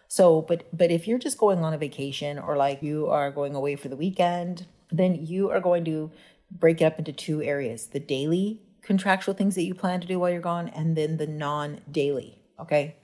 So, 0.09 0.43
but 0.43 0.67
but 0.77 0.91
if 0.91 1.09
you're 1.09 1.19
just 1.19 1.39
going 1.39 1.61
on 1.61 1.73
a 1.73 1.79
vacation 1.79 2.39
or 2.39 2.57
like 2.57 2.83
you 2.83 3.09
are 3.09 3.31
going 3.31 3.55
away 3.55 3.77
for 3.77 3.89
the 3.89 3.97
weekend, 3.97 4.67
then 4.91 5.27
you 5.27 5.51
are 5.51 5.61
going 5.61 5.85
to 5.87 6.11
break 6.51 6.81
it 6.81 6.85
up 6.85 6.99
into 6.99 7.13
two 7.13 7.43
areas: 7.43 7.87
the 7.87 8.01
daily 8.01 8.61
contractual 8.83 9.35
things 9.35 9.55
that 9.55 9.63
you 9.63 9.75
plan 9.75 10.01
to 10.01 10.07
do 10.07 10.19
while 10.19 10.31
you're 10.31 10.41
gone, 10.41 10.69
and 10.69 10.97
then 10.97 11.17
the 11.17 11.27
non-daily. 11.27 12.39
Okay. 12.61 12.97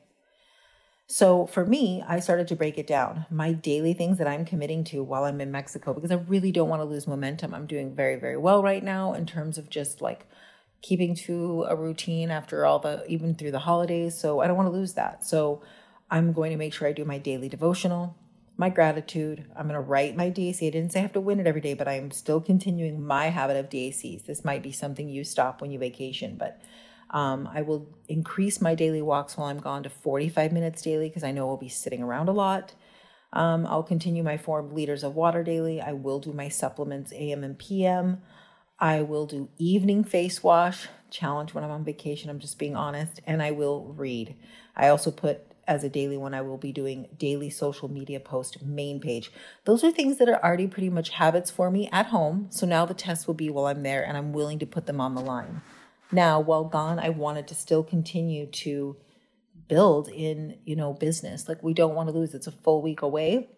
So 1.11 1.47
for 1.47 1.65
me, 1.65 2.05
I 2.07 2.21
started 2.21 2.49
to 2.49 2.57
break 2.57 2.77
it 2.77 2.87
down. 2.87 3.25
My 3.31 3.53
daily 3.53 3.95
things 3.95 4.19
that 4.19 4.29
I'm 4.29 4.45
committing 4.45 4.85
to 4.85 5.03
while 5.03 5.25
I'm 5.25 5.41
in 5.41 5.51
Mexico 5.51 5.95
because 5.95 6.11
I 6.11 6.17
really 6.17 6.53
don't 6.53 6.69
want 6.69 6.81
to 6.81 6.85
lose 6.85 7.07
momentum. 7.07 7.55
I'm 7.55 7.67
doing 7.67 7.95
very, 7.95 8.17
very 8.17 8.37
well 8.37 8.63
right 8.63 8.85
now 8.85 9.15
in 9.15 9.25
terms 9.25 9.57
of 9.57 9.71
just 9.71 10.03
like 10.03 10.27
keeping 10.83 11.15
to 11.15 11.65
a 11.67 11.75
routine 11.75 12.31
after 12.31 12.67
all 12.67 12.79
the 12.79 13.07
even 13.09 13.35
through 13.35 13.53
the 13.53 13.61
holidays. 13.61 14.19
So 14.19 14.41
I 14.41 14.47
don't 14.47 14.57
want 14.59 14.67
to 14.67 14.79
lose 14.79 14.93
that. 14.95 15.25
So 15.25 15.63
I'm 16.11 16.35
going 16.35 16.51
to 16.51 16.59
make 16.59 16.75
sure 16.75 16.87
I 16.87 16.93
do 16.93 17.07
my 17.07 17.17
daily 17.17 17.49
devotional, 17.49 18.15
my 18.59 18.69
gratitude. 18.69 19.47
I'm 19.57 19.67
going 19.67 19.81
to 19.81 19.81
write 19.81 20.15
my 20.15 20.31
DAC. 20.31 20.67
I 20.67 20.71
didn't 20.71 20.93
say 20.93 20.99
I 20.99 21.03
have 21.03 21.15
to 21.15 21.23
win 21.23 21.41
it 21.41 21.47
every 21.47 21.63
day, 21.63 21.73
but 21.73 21.89
I'm 21.89 22.11
still 22.11 22.43
continuing 22.43 23.03
my 23.03 23.31
habit 23.31 23.57
of 23.57 23.71
DACs. 23.71 24.27
This 24.27 24.45
might 24.45 24.63
be 24.63 24.73
something 24.73 25.09
you 25.09 25.25
stop 25.25 25.63
when 25.63 25.71
you 25.71 25.79
vacation, 25.79 26.37
but 26.37 26.61
Um, 27.11 27.49
I 27.53 27.63
will 27.63 27.89
increase 28.09 28.61
my 28.61 28.75
daily 28.75 29.03
walks 29.03 29.37
while 29.37 29.49
I'm 29.49 29.61
gone 29.61 29.83
to 29.83 29.91
45 29.91 30.53
minutes 30.53 30.83
daily 30.83 31.09
because 31.09 31.25
I 31.25 31.33
know 31.33 31.49
I'll 31.49 31.57
be 31.57 31.69
sitting 31.69 32.03
around 32.03 32.29
a 32.29 32.33
lot. 32.33 32.75
Um, 33.33 33.67
I'll 33.67 33.83
continue 33.83 34.23
my 34.23 34.37
four 34.37 34.63
liters 34.63 35.03
of 35.03 35.15
water 35.15 35.43
daily. 35.43 35.81
I 35.81 35.93
will 35.93 36.19
do 36.19 36.33
my 36.33 36.49
supplements 36.49 37.13
AM 37.13 37.45
and 37.45 37.59
PM. 37.59 38.23
I 38.79 39.03
will 39.03 39.27
do 39.27 39.49
evening 39.59 40.05
face 40.05 40.43
wash 40.43 40.89
challenge 41.11 41.55
when 41.55 41.65
I'm 41.65 41.71
on 41.71 41.85
vacation. 41.85 42.31
I'm 42.31 42.39
just 42.39 42.59
being 42.59 42.77
honest. 42.77 43.21
And 43.27 43.43
I 43.43 43.51
will 43.51 43.93
read. 43.97 44.37
I 44.77 44.89
also 44.89 45.11
put 45.11 45.49
as 45.69 45.85
a 45.85 45.89
daily 45.91 46.17
one, 46.17 46.33
I 46.33 46.41
will 46.41 46.57
be 46.57 46.73
doing 46.73 47.09
daily 47.19 47.51
social 47.51 47.91
media 47.91 48.19
post 48.19 48.63
main 48.63 49.01
page. 49.01 49.31
Those 49.67 49.85
are 49.85 49.93
things 49.93 50.17
that 50.17 50.29
are 50.29 50.43
already 50.43 50.67
pretty 50.67 50.89
much 50.89 51.11
habits 51.11 51.51
for 51.51 51.71
me 51.71 51.91
at 51.93 52.07
home. 52.07 52.47
So 52.49 52.67
now 52.67 52.87
the 52.87 52.95
test 52.95 53.27
will 53.27 53.35
be 53.35 53.51
while 53.51 53.67
I'm 53.67 53.83
there 53.83 54.03
and 54.03 54.17
I'm 54.17 54.33
willing 54.33 54.59
to 54.61 54.67
put 54.67 54.87
them 54.87 54.99
on 54.99 55.15
the 55.15 55.21
line. 55.21 55.61
Now, 56.11 56.41
while 56.41 56.65
gone, 56.65 56.99
I 56.99 57.11
wanted 57.11 57.49
to 57.49 57.55
still 57.55 57.83
continue 57.83 58.47
to 58.47 58.97
build 59.69 60.09
in, 60.09 60.59
you 60.65 60.75
know, 60.75 60.95
business. 60.95 61.49
Like 61.49 61.63
we 61.63 61.75
don't 61.75 61.95
want 61.95 62.09
to 62.09 62.15
lose. 62.15 62.35
It's 62.35 62.47
a 62.47 62.53
full 62.53 62.83
week 62.83 63.03
away. 63.03 63.49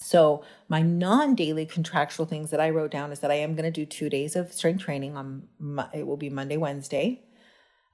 So 0.00 0.44
my 0.68 0.80
non-daily 0.80 1.66
contractual 1.66 2.26
things 2.26 2.50
that 2.50 2.60
I 2.60 2.70
wrote 2.70 2.90
down 2.90 3.10
is 3.10 3.20
that 3.20 3.30
I 3.30 3.34
am 3.36 3.54
going 3.54 3.64
to 3.64 3.70
do 3.70 3.84
two 3.84 4.08
days 4.08 4.36
of 4.36 4.52
strength 4.52 4.84
training 4.84 5.16
on. 5.16 5.48
It 5.92 6.06
will 6.06 6.16
be 6.16 6.30
Monday, 6.30 6.56
Wednesday, 6.56 7.24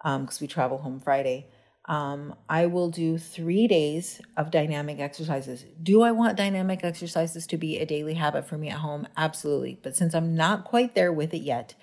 because 0.03 0.37
um, 0.37 0.39
we 0.41 0.47
travel 0.47 0.79
home 0.79 1.01
Friday. 1.01 1.49
Um, 1.87 2.35
I 2.49 2.67
will 2.67 2.91
do 2.91 3.19
three 3.19 3.67
days 3.67 4.21
of 4.37 4.51
dynamic 4.51 5.01
exercises. 5.01 5.65
Do 5.83 6.03
I 6.03 6.13
want 6.13 6.37
dynamic 6.37 6.83
exercises 6.83 7.47
to 7.49 7.57
be 7.57 7.79
a 7.79 7.87
daily 7.87 8.15
habit 8.15 8.47
for 8.47 8.57
me 8.57 8.69
at 8.71 8.79
home? 8.79 9.07
Absolutely. 9.17 9.79
But 9.83 9.97
since 9.97 10.15
I'm 10.15 10.35
not 10.35 10.65
quite 10.65 10.95
there 10.95 11.13
with 11.13 11.35
it 11.35 11.43
yet, 11.43 11.75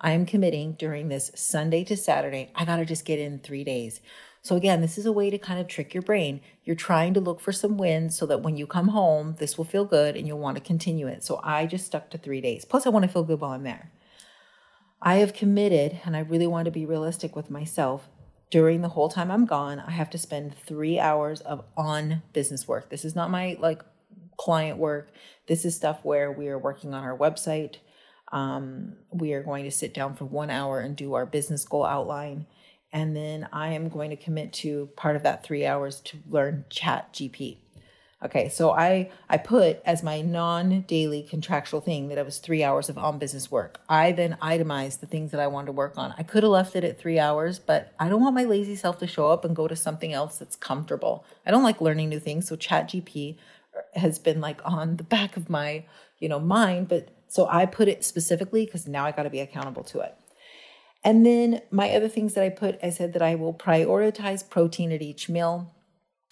I 0.00 0.12
am 0.12 0.24
committing 0.24 0.72
during 0.72 1.08
this 1.08 1.30
Sunday 1.34 1.84
to 1.84 1.96
Saturday. 1.96 2.50
I 2.54 2.64
got 2.64 2.76
to 2.76 2.86
just 2.86 3.04
get 3.04 3.18
in 3.18 3.38
three 3.38 3.64
days. 3.64 4.00
So, 4.42 4.56
again, 4.56 4.80
this 4.80 4.96
is 4.96 5.04
a 5.04 5.12
way 5.12 5.28
to 5.28 5.36
kind 5.36 5.60
of 5.60 5.68
trick 5.68 5.92
your 5.92 6.02
brain. 6.02 6.40
You're 6.64 6.74
trying 6.74 7.12
to 7.14 7.20
look 7.20 7.40
for 7.40 7.52
some 7.52 7.76
wins 7.76 8.16
so 8.16 8.24
that 8.24 8.40
when 8.40 8.56
you 8.56 8.66
come 8.66 8.88
home, 8.88 9.36
this 9.38 9.58
will 9.58 9.66
feel 9.66 9.84
good 9.84 10.16
and 10.16 10.26
you'll 10.26 10.38
want 10.38 10.56
to 10.56 10.62
continue 10.62 11.06
it. 11.06 11.22
So, 11.22 11.40
I 11.44 11.66
just 11.66 11.84
stuck 11.84 12.08
to 12.10 12.18
three 12.18 12.40
days. 12.40 12.64
Plus, 12.64 12.86
I 12.86 12.90
want 12.90 13.04
to 13.04 13.10
feel 13.10 13.24
good 13.24 13.40
while 13.40 13.50
I'm 13.50 13.64
there. 13.64 13.92
I 15.02 15.16
have 15.16 15.34
committed, 15.34 16.00
and 16.06 16.16
I 16.16 16.20
really 16.20 16.46
want 16.46 16.64
to 16.64 16.70
be 16.70 16.86
realistic 16.86 17.36
with 17.36 17.50
myself. 17.50 18.08
During 18.50 18.80
the 18.80 18.88
whole 18.88 19.10
time 19.10 19.30
I'm 19.30 19.44
gone, 19.44 19.78
I 19.78 19.92
have 19.92 20.10
to 20.10 20.18
spend 20.18 20.56
three 20.56 20.98
hours 20.98 21.40
of 21.42 21.64
on 21.76 22.22
business 22.32 22.66
work. 22.66 22.88
This 22.88 23.04
is 23.04 23.14
not 23.14 23.30
my 23.30 23.56
like 23.60 23.82
client 24.38 24.78
work. 24.78 25.10
This 25.46 25.64
is 25.64 25.76
stuff 25.76 26.00
where 26.02 26.32
we 26.32 26.48
are 26.48 26.58
working 26.58 26.94
on 26.94 27.04
our 27.04 27.16
website. 27.16 27.76
Um, 28.32 28.96
we 29.10 29.32
are 29.32 29.42
going 29.42 29.64
to 29.64 29.70
sit 29.70 29.92
down 29.92 30.14
for 30.14 30.24
one 30.24 30.50
hour 30.50 30.80
and 30.80 30.94
do 30.96 31.14
our 31.14 31.26
business 31.26 31.64
goal 31.64 31.84
outline 31.84 32.46
and 32.92 33.14
then 33.14 33.48
I 33.52 33.72
am 33.72 33.88
going 33.88 34.10
to 34.10 34.16
commit 34.16 34.52
to 34.54 34.90
part 34.96 35.16
of 35.16 35.22
that 35.22 35.44
three 35.44 35.64
hours 35.64 36.00
to 36.00 36.18
learn 36.28 36.64
Chat 36.70 37.12
GP. 37.12 37.58
Okay, 38.22 38.50
so 38.50 38.70
I 38.72 39.10
I 39.30 39.38
put 39.38 39.80
as 39.86 40.02
my 40.02 40.20
non-daily 40.20 41.22
contractual 41.22 41.80
thing 41.80 42.08
that 42.08 42.18
it 42.18 42.24
was 42.24 42.38
three 42.38 42.62
hours 42.62 42.90
of 42.90 42.98
on 42.98 43.18
business 43.18 43.50
work. 43.50 43.80
I 43.88 44.12
then 44.12 44.36
itemized 44.42 45.00
the 45.00 45.06
things 45.06 45.30
that 45.30 45.40
I 45.40 45.46
wanted 45.46 45.66
to 45.66 45.72
work 45.72 45.96
on. 45.96 46.14
I 46.18 46.22
could 46.22 46.42
have 46.42 46.52
left 46.52 46.76
it 46.76 46.84
at 46.84 46.98
three 46.98 47.18
hours, 47.18 47.58
but 47.58 47.94
I 47.98 48.10
don't 48.10 48.20
want 48.20 48.34
my 48.34 48.44
lazy 48.44 48.76
self 48.76 48.98
to 48.98 49.06
show 49.06 49.28
up 49.30 49.44
and 49.44 49.56
go 49.56 49.68
to 49.68 49.76
something 49.76 50.12
else 50.12 50.36
that's 50.36 50.56
comfortable. 50.56 51.24
I 51.46 51.50
don't 51.50 51.62
like 51.62 51.80
learning 51.80 52.10
new 52.10 52.20
things, 52.20 52.46
so 52.46 52.56
Chat 52.56 52.90
GP 52.90 53.36
has 53.94 54.18
been 54.18 54.40
like 54.40 54.60
on 54.66 54.96
the 54.96 55.04
back 55.04 55.38
of 55.38 55.48
my 55.48 55.84
you 56.18 56.28
know 56.28 56.40
mind, 56.40 56.88
but 56.88 57.08
so 57.30 57.46
I 57.48 57.64
put 57.64 57.86
it 57.86 58.04
specifically 58.04 58.64
because 58.64 58.88
now 58.88 59.06
I 59.06 59.12
got 59.12 59.22
to 59.22 59.30
be 59.30 59.38
accountable 59.38 59.84
to 59.84 60.00
it. 60.00 60.16
And 61.04 61.24
then 61.24 61.62
my 61.70 61.90
other 61.90 62.08
things 62.08 62.34
that 62.34 62.42
I 62.42 62.48
put, 62.48 62.78
I 62.82 62.90
said 62.90 63.12
that 63.12 63.22
I 63.22 63.36
will 63.36 63.54
prioritize 63.54 64.48
protein 64.48 64.90
at 64.90 65.00
each 65.00 65.28
meal 65.28 65.72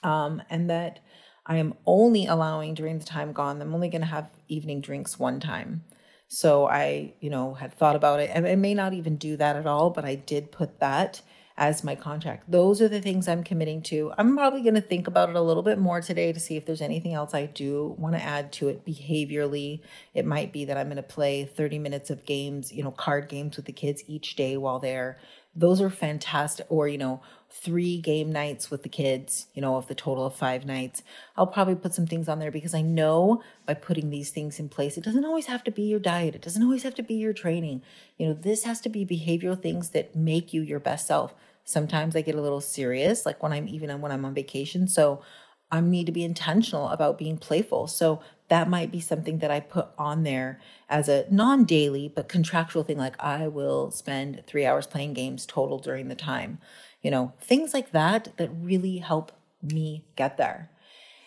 um, 0.03 0.43
and 0.51 0.69
that 0.69 0.99
I 1.47 1.57
am 1.57 1.75
only 1.87 2.27
allowing 2.27 2.75
during 2.75 2.99
the 2.99 3.05
time 3.05 3.33
gone, 3.33 3.63
I'm 3.63 3.75
only 3.75 3.89
going 3.89 4.03
to 4.03 4.09
have 4.09 4.29
evening 4.49 4.81
drinks 4.81 5.21
one 5.21 5.39
time. 5.39 5.85
So 6.27 6.67
I, 6.67 7.15
you 7.21 7.31
know, 7.31 7.55
had 7.55 7.73
thought 7.73 7.97
about 7.97 8.19
it. 8.19 8.31
And 8.35 8.47
I 8.47 8.57
may 8.57 8.75
not 8.75 8.93
even 8.93 9.17
do 9.17 9.37
that 9.37 9.55
at 9.55 9.67
all, 9.67 9.91
but 9.91 10.05
I 10.05 10.17
did 10.17 10.51
put 10.51 10.81
that 10.81 11.23
as 11.59 11.83
my 11.83 11.97
contract. 11.97 12.49
Those 12.49 12.81
are 12.81 12.89
the 12.89 13.01
things 13.01 13.27
I'm 13.27 13.43
committing 13.43 13.83
to. 13.83 14.13
I'm 14.17 14.37
probably 14.37 14.63
going 14.63 14.77
to 14.77 14.81
think 14.81 15.09
about 15.09 15.29
it 15.29 15.35
a 15.35 15.43
little 15.43 15.65
bit 15.65 15.79
more 15.79 16.01
today 16.01 16.33
to 16.33 16.39
see 16.39 16.57
if 16.57 16.65
there's 16.65 16.81
anything 16.81 17.15
else 17.15 17.35
I 17.35 17.47
do 17.47 17.97
want 17.99 18.15
to 18.15 18.23
add 18.23 18.53
to 18.55 18.69
it 18.69 18.87
behaviorally. 18.87 19.81
It 20.15 20.25
might 20.25 20.53
be 20.53 20.65
that 20.67 20.79
I'm 20.79 20.87
going 20.87 20.97
to 20.97 21.03
play 21.03 21.45
30 21.45 21.81
minutes 21.81 22.11
of 22.11 22.25
games, 22.25 22.73
you 22.73 22.85
know, 22.85 22.93
card 22.93 23.29
games 23.29 23.57
with 23.57 23.67
the 23.67 23.73
kids 23.73 24.05
each 24.07 24.37
day 24.37 24.57
while 24.57 24.79
they're 24.79 25.19
those 25.59 25.81
are 25.81 25.91
fantastic 25.91 26.65
or 26.69 26.87
you 26.87 26.99
know 26.99 27.21
three 27.51 27.99
game 27.99 28.31
nights 28.31 28.71
with 28.71 28.83
the 28.83 28.89
kids 28.89 29.49
you 29.55 29.63
know 29.63 29.77
of 29.77 29.89
the 29.89 29.95
total 29.95 30.25
of 30.25 30.35
five 30.35 30.65
nights 30.65 31.03
i'll 31.37 31.47
probably 31.47 31.75
put 31.75 31.95
some 31.95 32.07
things 32.07 32.29
on 32.29 32.39
there 32.39 32.51
because 32.51 32.75
i 32.75 32.81
know 32.81 33.43
by 33.67 33.75
putting 33.75 34.11
these 34.11 34.31
things 34.31 34.61
in 34.61 34.69
place 34.69 34.97
it 34.97 35.03
doesn't 35.03 35.25
always 35.25 35.47
have 35.47 35.65
to 35.65 35.71
be 35.71 35.83
your 35.83 35.99
diet 35.99 36.35
it 36.35 36.43
doesn't 36.43 36.63
always 36.63 36.85
have 36.85 36.95
to 36.95 37.03
be 37.03 37.15
your 37.15 37.33
training 37.33 37.83
you 38.19 38.27
know 38.27 38.35
this 38.35 38.65
has 38.65 38.81
to 38.81 38.89
be 38.89 39.05
behavioral 39.05 39.61
things 39.61 39.91
that 39.91 40.15
make 40.15 40.53
you 40.53 40.63
your 40.63 40.79
best 40.79 41.07
self 41.07 41.35
sometimes 41.69 42.17
i 42.17 42.21
get 42.21 42.35
a 42.35 42.41
little 42.41 42.61
serious 42.61 43.27
like 43.27 43.43
when 43.43 43.53
i'm 43.53 43.69
even 43.69 44.01
when 44.01 44.13
i'm 44.13 44.25
on 44.25 44.35
vacation 44.35 44.89
so 44.89 45.23
i 45.71 45.81
need 45.81 46.07
to 46.07 46.13
be 46.13 46.25
intentional 46.25 46.89
about 46.89 47.19
being 47.19 47.37
playful 47.37 47.87
so 47.87 48.21
that 48.49 48.69
might 48.69 48.91
be 48.91 49.01
something 49.01 49.39
that 49.39 49.51
I 49.51 49.61
put 49.61 49.89
on 49.99 50.23
there 50.23 50.61
as 50.89 51.09
a 51.09 51.27
non 51.31 51.65
daily 51.65 52.09
but 52.09 52.29
contractual 52.29 52.83
thing. 52.83 52.99
Like 52.99 53.23
I 53.23 53.47
will 53.47 53.91
spend 53.91 54.43
three 54.47 54.65
hours 54.65 54.87
playing 54.87 55.15
games 55.15 55.47
total 55.47 55.79
during 55.79 56.09
the 56.09 56.15
time, 56.15 56.59
you 57.03 57.11
know, 57.11 57.33
things 57.41 57.75
like 57.75 57.93
that 57.93 58.37
that 58.39 58.51
really 58.55 58.99
help 58.99 59.33
me 59.63 60.07
get 60.17 60.37
there. 60.39 60.71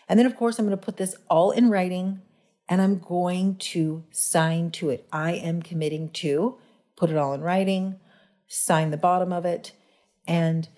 And 0.09 0.19
then, 0.19 0.25
of 0.25 0.35
course, 0.35 0.57
I'm 0.57 0.65
going 0.65 0.77
to 0.77 0.83
put 0.83 0.97
this 0.97 1.15
all 1.29 1.51
in 1.51 1.69
writing 1.69 2.21
and 2.67 2.81
I'm 2.81 2.99
going 2.99 3.55
to 3.57 4.03
sign 4.11 4.71
to 4.71 4.89
it. 4.89 5.07
I 5.11 5.33
am 5.33 5.61
committing 5.61 6.09
to 6.09 6.57
put 6.95 7.09
it 7.09 7.17
all 7.17 7.33
in 7.33 7.41
writing, 7.41 7.99
sign 8.47 8.91
the 8.91 8.97
bottom 8.97 9.31
of 9.31 9.45
it, 9.45 9.73
and 10.31 10.69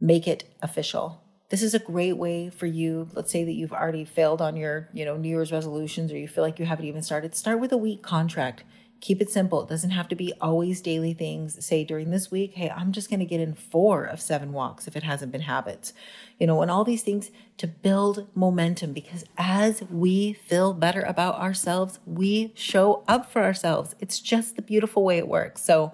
make 0.00 0.28
it 0.28 0.44
official. 0.62 1.20
This 1.50 1.60
is 1.60 1.74
a 1.74 1.80
great 1.80 2.16
way 2.16 2.48
for 2.48 2.66
you 2.66 3.08
let's 3.14 3.32
say 3.32 3.42
that 3.44 3.52
you've 3.52 3.72
already 3.72 4.04
failed 4.04 4.40
on 4.40 4.56
your 4.56 4.88
you 4.92 5.04
know 5.04 5.16
new 5.16 5.28
year's 5.28 5.52
resolutions 5.52 6.12
or 6.12 6.16
you 6.16 6.28
feel 6.28 6.44
like 6.44 6.58
you 6.58 6.64
haven't 6.64 6.86
even 6.86 7.02
started 7.02 7.34
start 7.34 7.58
with 7.60 7.72
a 7.72 7.76
week 7.76 8.02
contract. 8.02 8.62
Keep 9.00 9.20
it 9.20 9.30
simple. 9.30 9.60
It 9.64 9.68
doesn't 9.68 9.90
have 9.90 10.06
to 10.08 10.14
be 10.14 10.32
always 10.40 10.80
daily 10.80 11.12
things. 11.12 11.64
Say 11.66 11.82
during 11.82 12.10
this 12.10 12.30
week 12.30 12.54
hey 12.54 12.70
i'm 12.70 12.92
just 12.92 13.10
going 13.10 13.18
to 13.18 13.26
get 13.26 13.40
in 13.40 13.54
four 13.54 14.04
of 14.04 14.20
seven 14.20 14.52
walks 14.52 14.86
if 14.86 14.96
it 14.96 15.02
hasn't 15.02 15.32
been 15.32 15.42
habits. 15.42 15.92
You 16.38 16.46
know 16.46 16.62
and 16.62 16.70
all 16.70 16.84
these 16.84 17.02
things 17.02 17.32
to 17.58 17.66
build 17.66 18.28
momentum 18.36 18.92
because 18.92 19.24
as 19.36 19.82
we 19.90 20.32
feel 20.32 20.72
better 20.72 21.02
about 21.02 21.40
ourselves 21.40 21.98
we 22.06 22.52
show 22.54 23.02
up 23.08 23.30
for 23.32 23.42
ourselves. 23.42 23.96
It's 23.98 24.20
just 24.20 24.54
the 24.54 24.62
beautiful 24.62 25.02
way 25.02 25.18
it 25.18 25.28
works. 25.28 25.60
So 25.62 25.92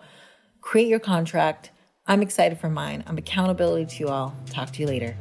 create 0.61 0.89
your 0.89 1.01
contract 1.01 1.71
i'm 2.09 2.23
excited 2.23 2.59
for 2.59 2.69
mine. 2.69 3.05
I'm 3.07 3.19
accountability 3.19 3.87
to 3.87 4.05
you 4.05 4.09
all. 4.09 4.35
Talk 4.51 4.71
to 4.73 4.81
you 4.81 4.89
later. 4.89 5.17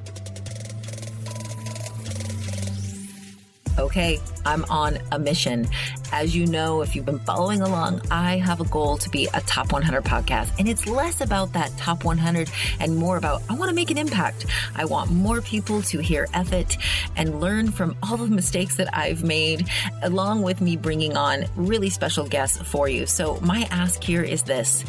Okay, 3.77 4.20
I'm 4.46 4.65
on 4.65 4.98
a 5.12 5.20
mission. 5.20 5.67
As 6.11 6.35
you 6.35 6.47
know, 6.47 6.81
if 6.81 6.95
you've 6.95 7.05
been 7.05 7.19
following 7.19 7.61
along, 7.61 8.01
I 8.09 8.37
have 8.37 8.61
a 8.61 8.65
goal 8.65 8.97
to 8.97 9.09
be 9.09 9.27
a 9.33 9.41
top 9.41 9.71
100 9.71 10.03
podcast. 10.03 10.51
And 10.57 10.67
it's 10.67 10.87
less 10.87 11.21
about 11.21 11.53
that 11.53 11.75
top 11.77 12.05
100 12.05 12.49
and 12.79 12.95
more 12.95 13.17
about 13.17 13.41
I 13.49 13.55
want 13.55 13.69
to 13.69 13.75
make 13.75 13.91
an 13.91 13.97
impact. 13.97 14.45
I 14.75 14.85
want 14.85 15.11
more 15.11 15.41
people 15.41 15.81
to 15.83 15.99
hear 15.99 16.27
F 16.33 16.53
It 16.53 16.77
and 17.15 17.41
learn 17.41 17.71
from 17.71 17.95
all 18.01 18.17
the 18.17 18.27
mistakes 18.27 18.77
that 18.77 18.95
I've 18.95 19.23
made, 19.23 19.67
along 20.03 20.43
with 20.43 20.61
me 20.61 20.77
bringing 20.77 21.17
on 21.17 21.45
really 21.55 21.89
special 21.89 22.27
guests 22.27 22.61
for 22.61 22.87
you. 22.87 23.05
So, 23.05 23.39
my 23.41 23.67
ask 23.71 24.03
here 24.03 24.23
is 24.23 24.43
this 24.43 24.85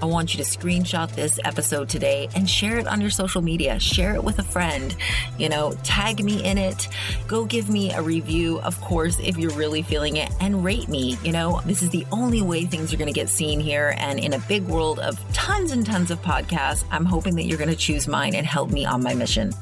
I 0.00 0.06
want 0.06 0.34
you 0.34 0.42
to 0.42 0.48
screenshot 0.48 1.14
this 1.14 1.38
episode 1.44 1.88
today 1.88 2.28
and 2.34 2.48
share 2.48 2.78
it 2.78 2.86
on 2.86 3.00
your 3.00 3.10
social 3.10 3.42
media. 3.42 3.78
Share 3.78 4.14
it 4.14 4.24
with 4.24 4.38
a 4.38 4.42
friend. 4.42 4.96
You 5.38 5.48
know, 5.48 5.72
tag 5.82 6.24
me 6.24 6.42
in 6.44 6.58
it. 6.58 6.88
Go 7.26 7.44
give 7.44 7.68
me 7.68 7.92
a 7.92 8.00
review, 8.00 8.60
of 8.60 8.80
course, 8.80 9.18
if 9.20 9.36
you're 9.36 9.52
really 9.52 9.82
feeling 9.82 10.16
it. 10.16 10.30
Rate 10.62 10.88
me. 10.88 11.18
You 11.24 11.32
know, 11.32 11.60
this 11.66 11.82
is 11.82 11.90
the 11.90 12.06
only 12.12 12.40
way 12.40 12.64
things 12.64 12.94
are 12.94 12.96
going 12.96 13.12
to 13.12 13.12
get 13.12 13.28
seen 13.28 13.58
here. 13.58 13.96
And 13.98 14.20
in 14.20 14.34
a 14.34 14.38
big 14.38 14.64
world 14.66 15.00
of 15.00 15.18
tons 15.32 15.72
and 15.72 15.84
tons 15.84 16.12
of 16.12 16.22
podcasts, 16.22 16.84
I'm 16.92 17.04
hoping 17.04 17.34
that 17.34 17.46
you're 17.46 17.58
going 17.58 17.68
to 17.68 17.76
choose 17.76 18.06
mine 18.06 18.36
and 18.36 18.46
help 18.46 18.70
me 18.70 18.84
on 18.84 19.02
my 19.02 19.12
mission. 19.12 19.52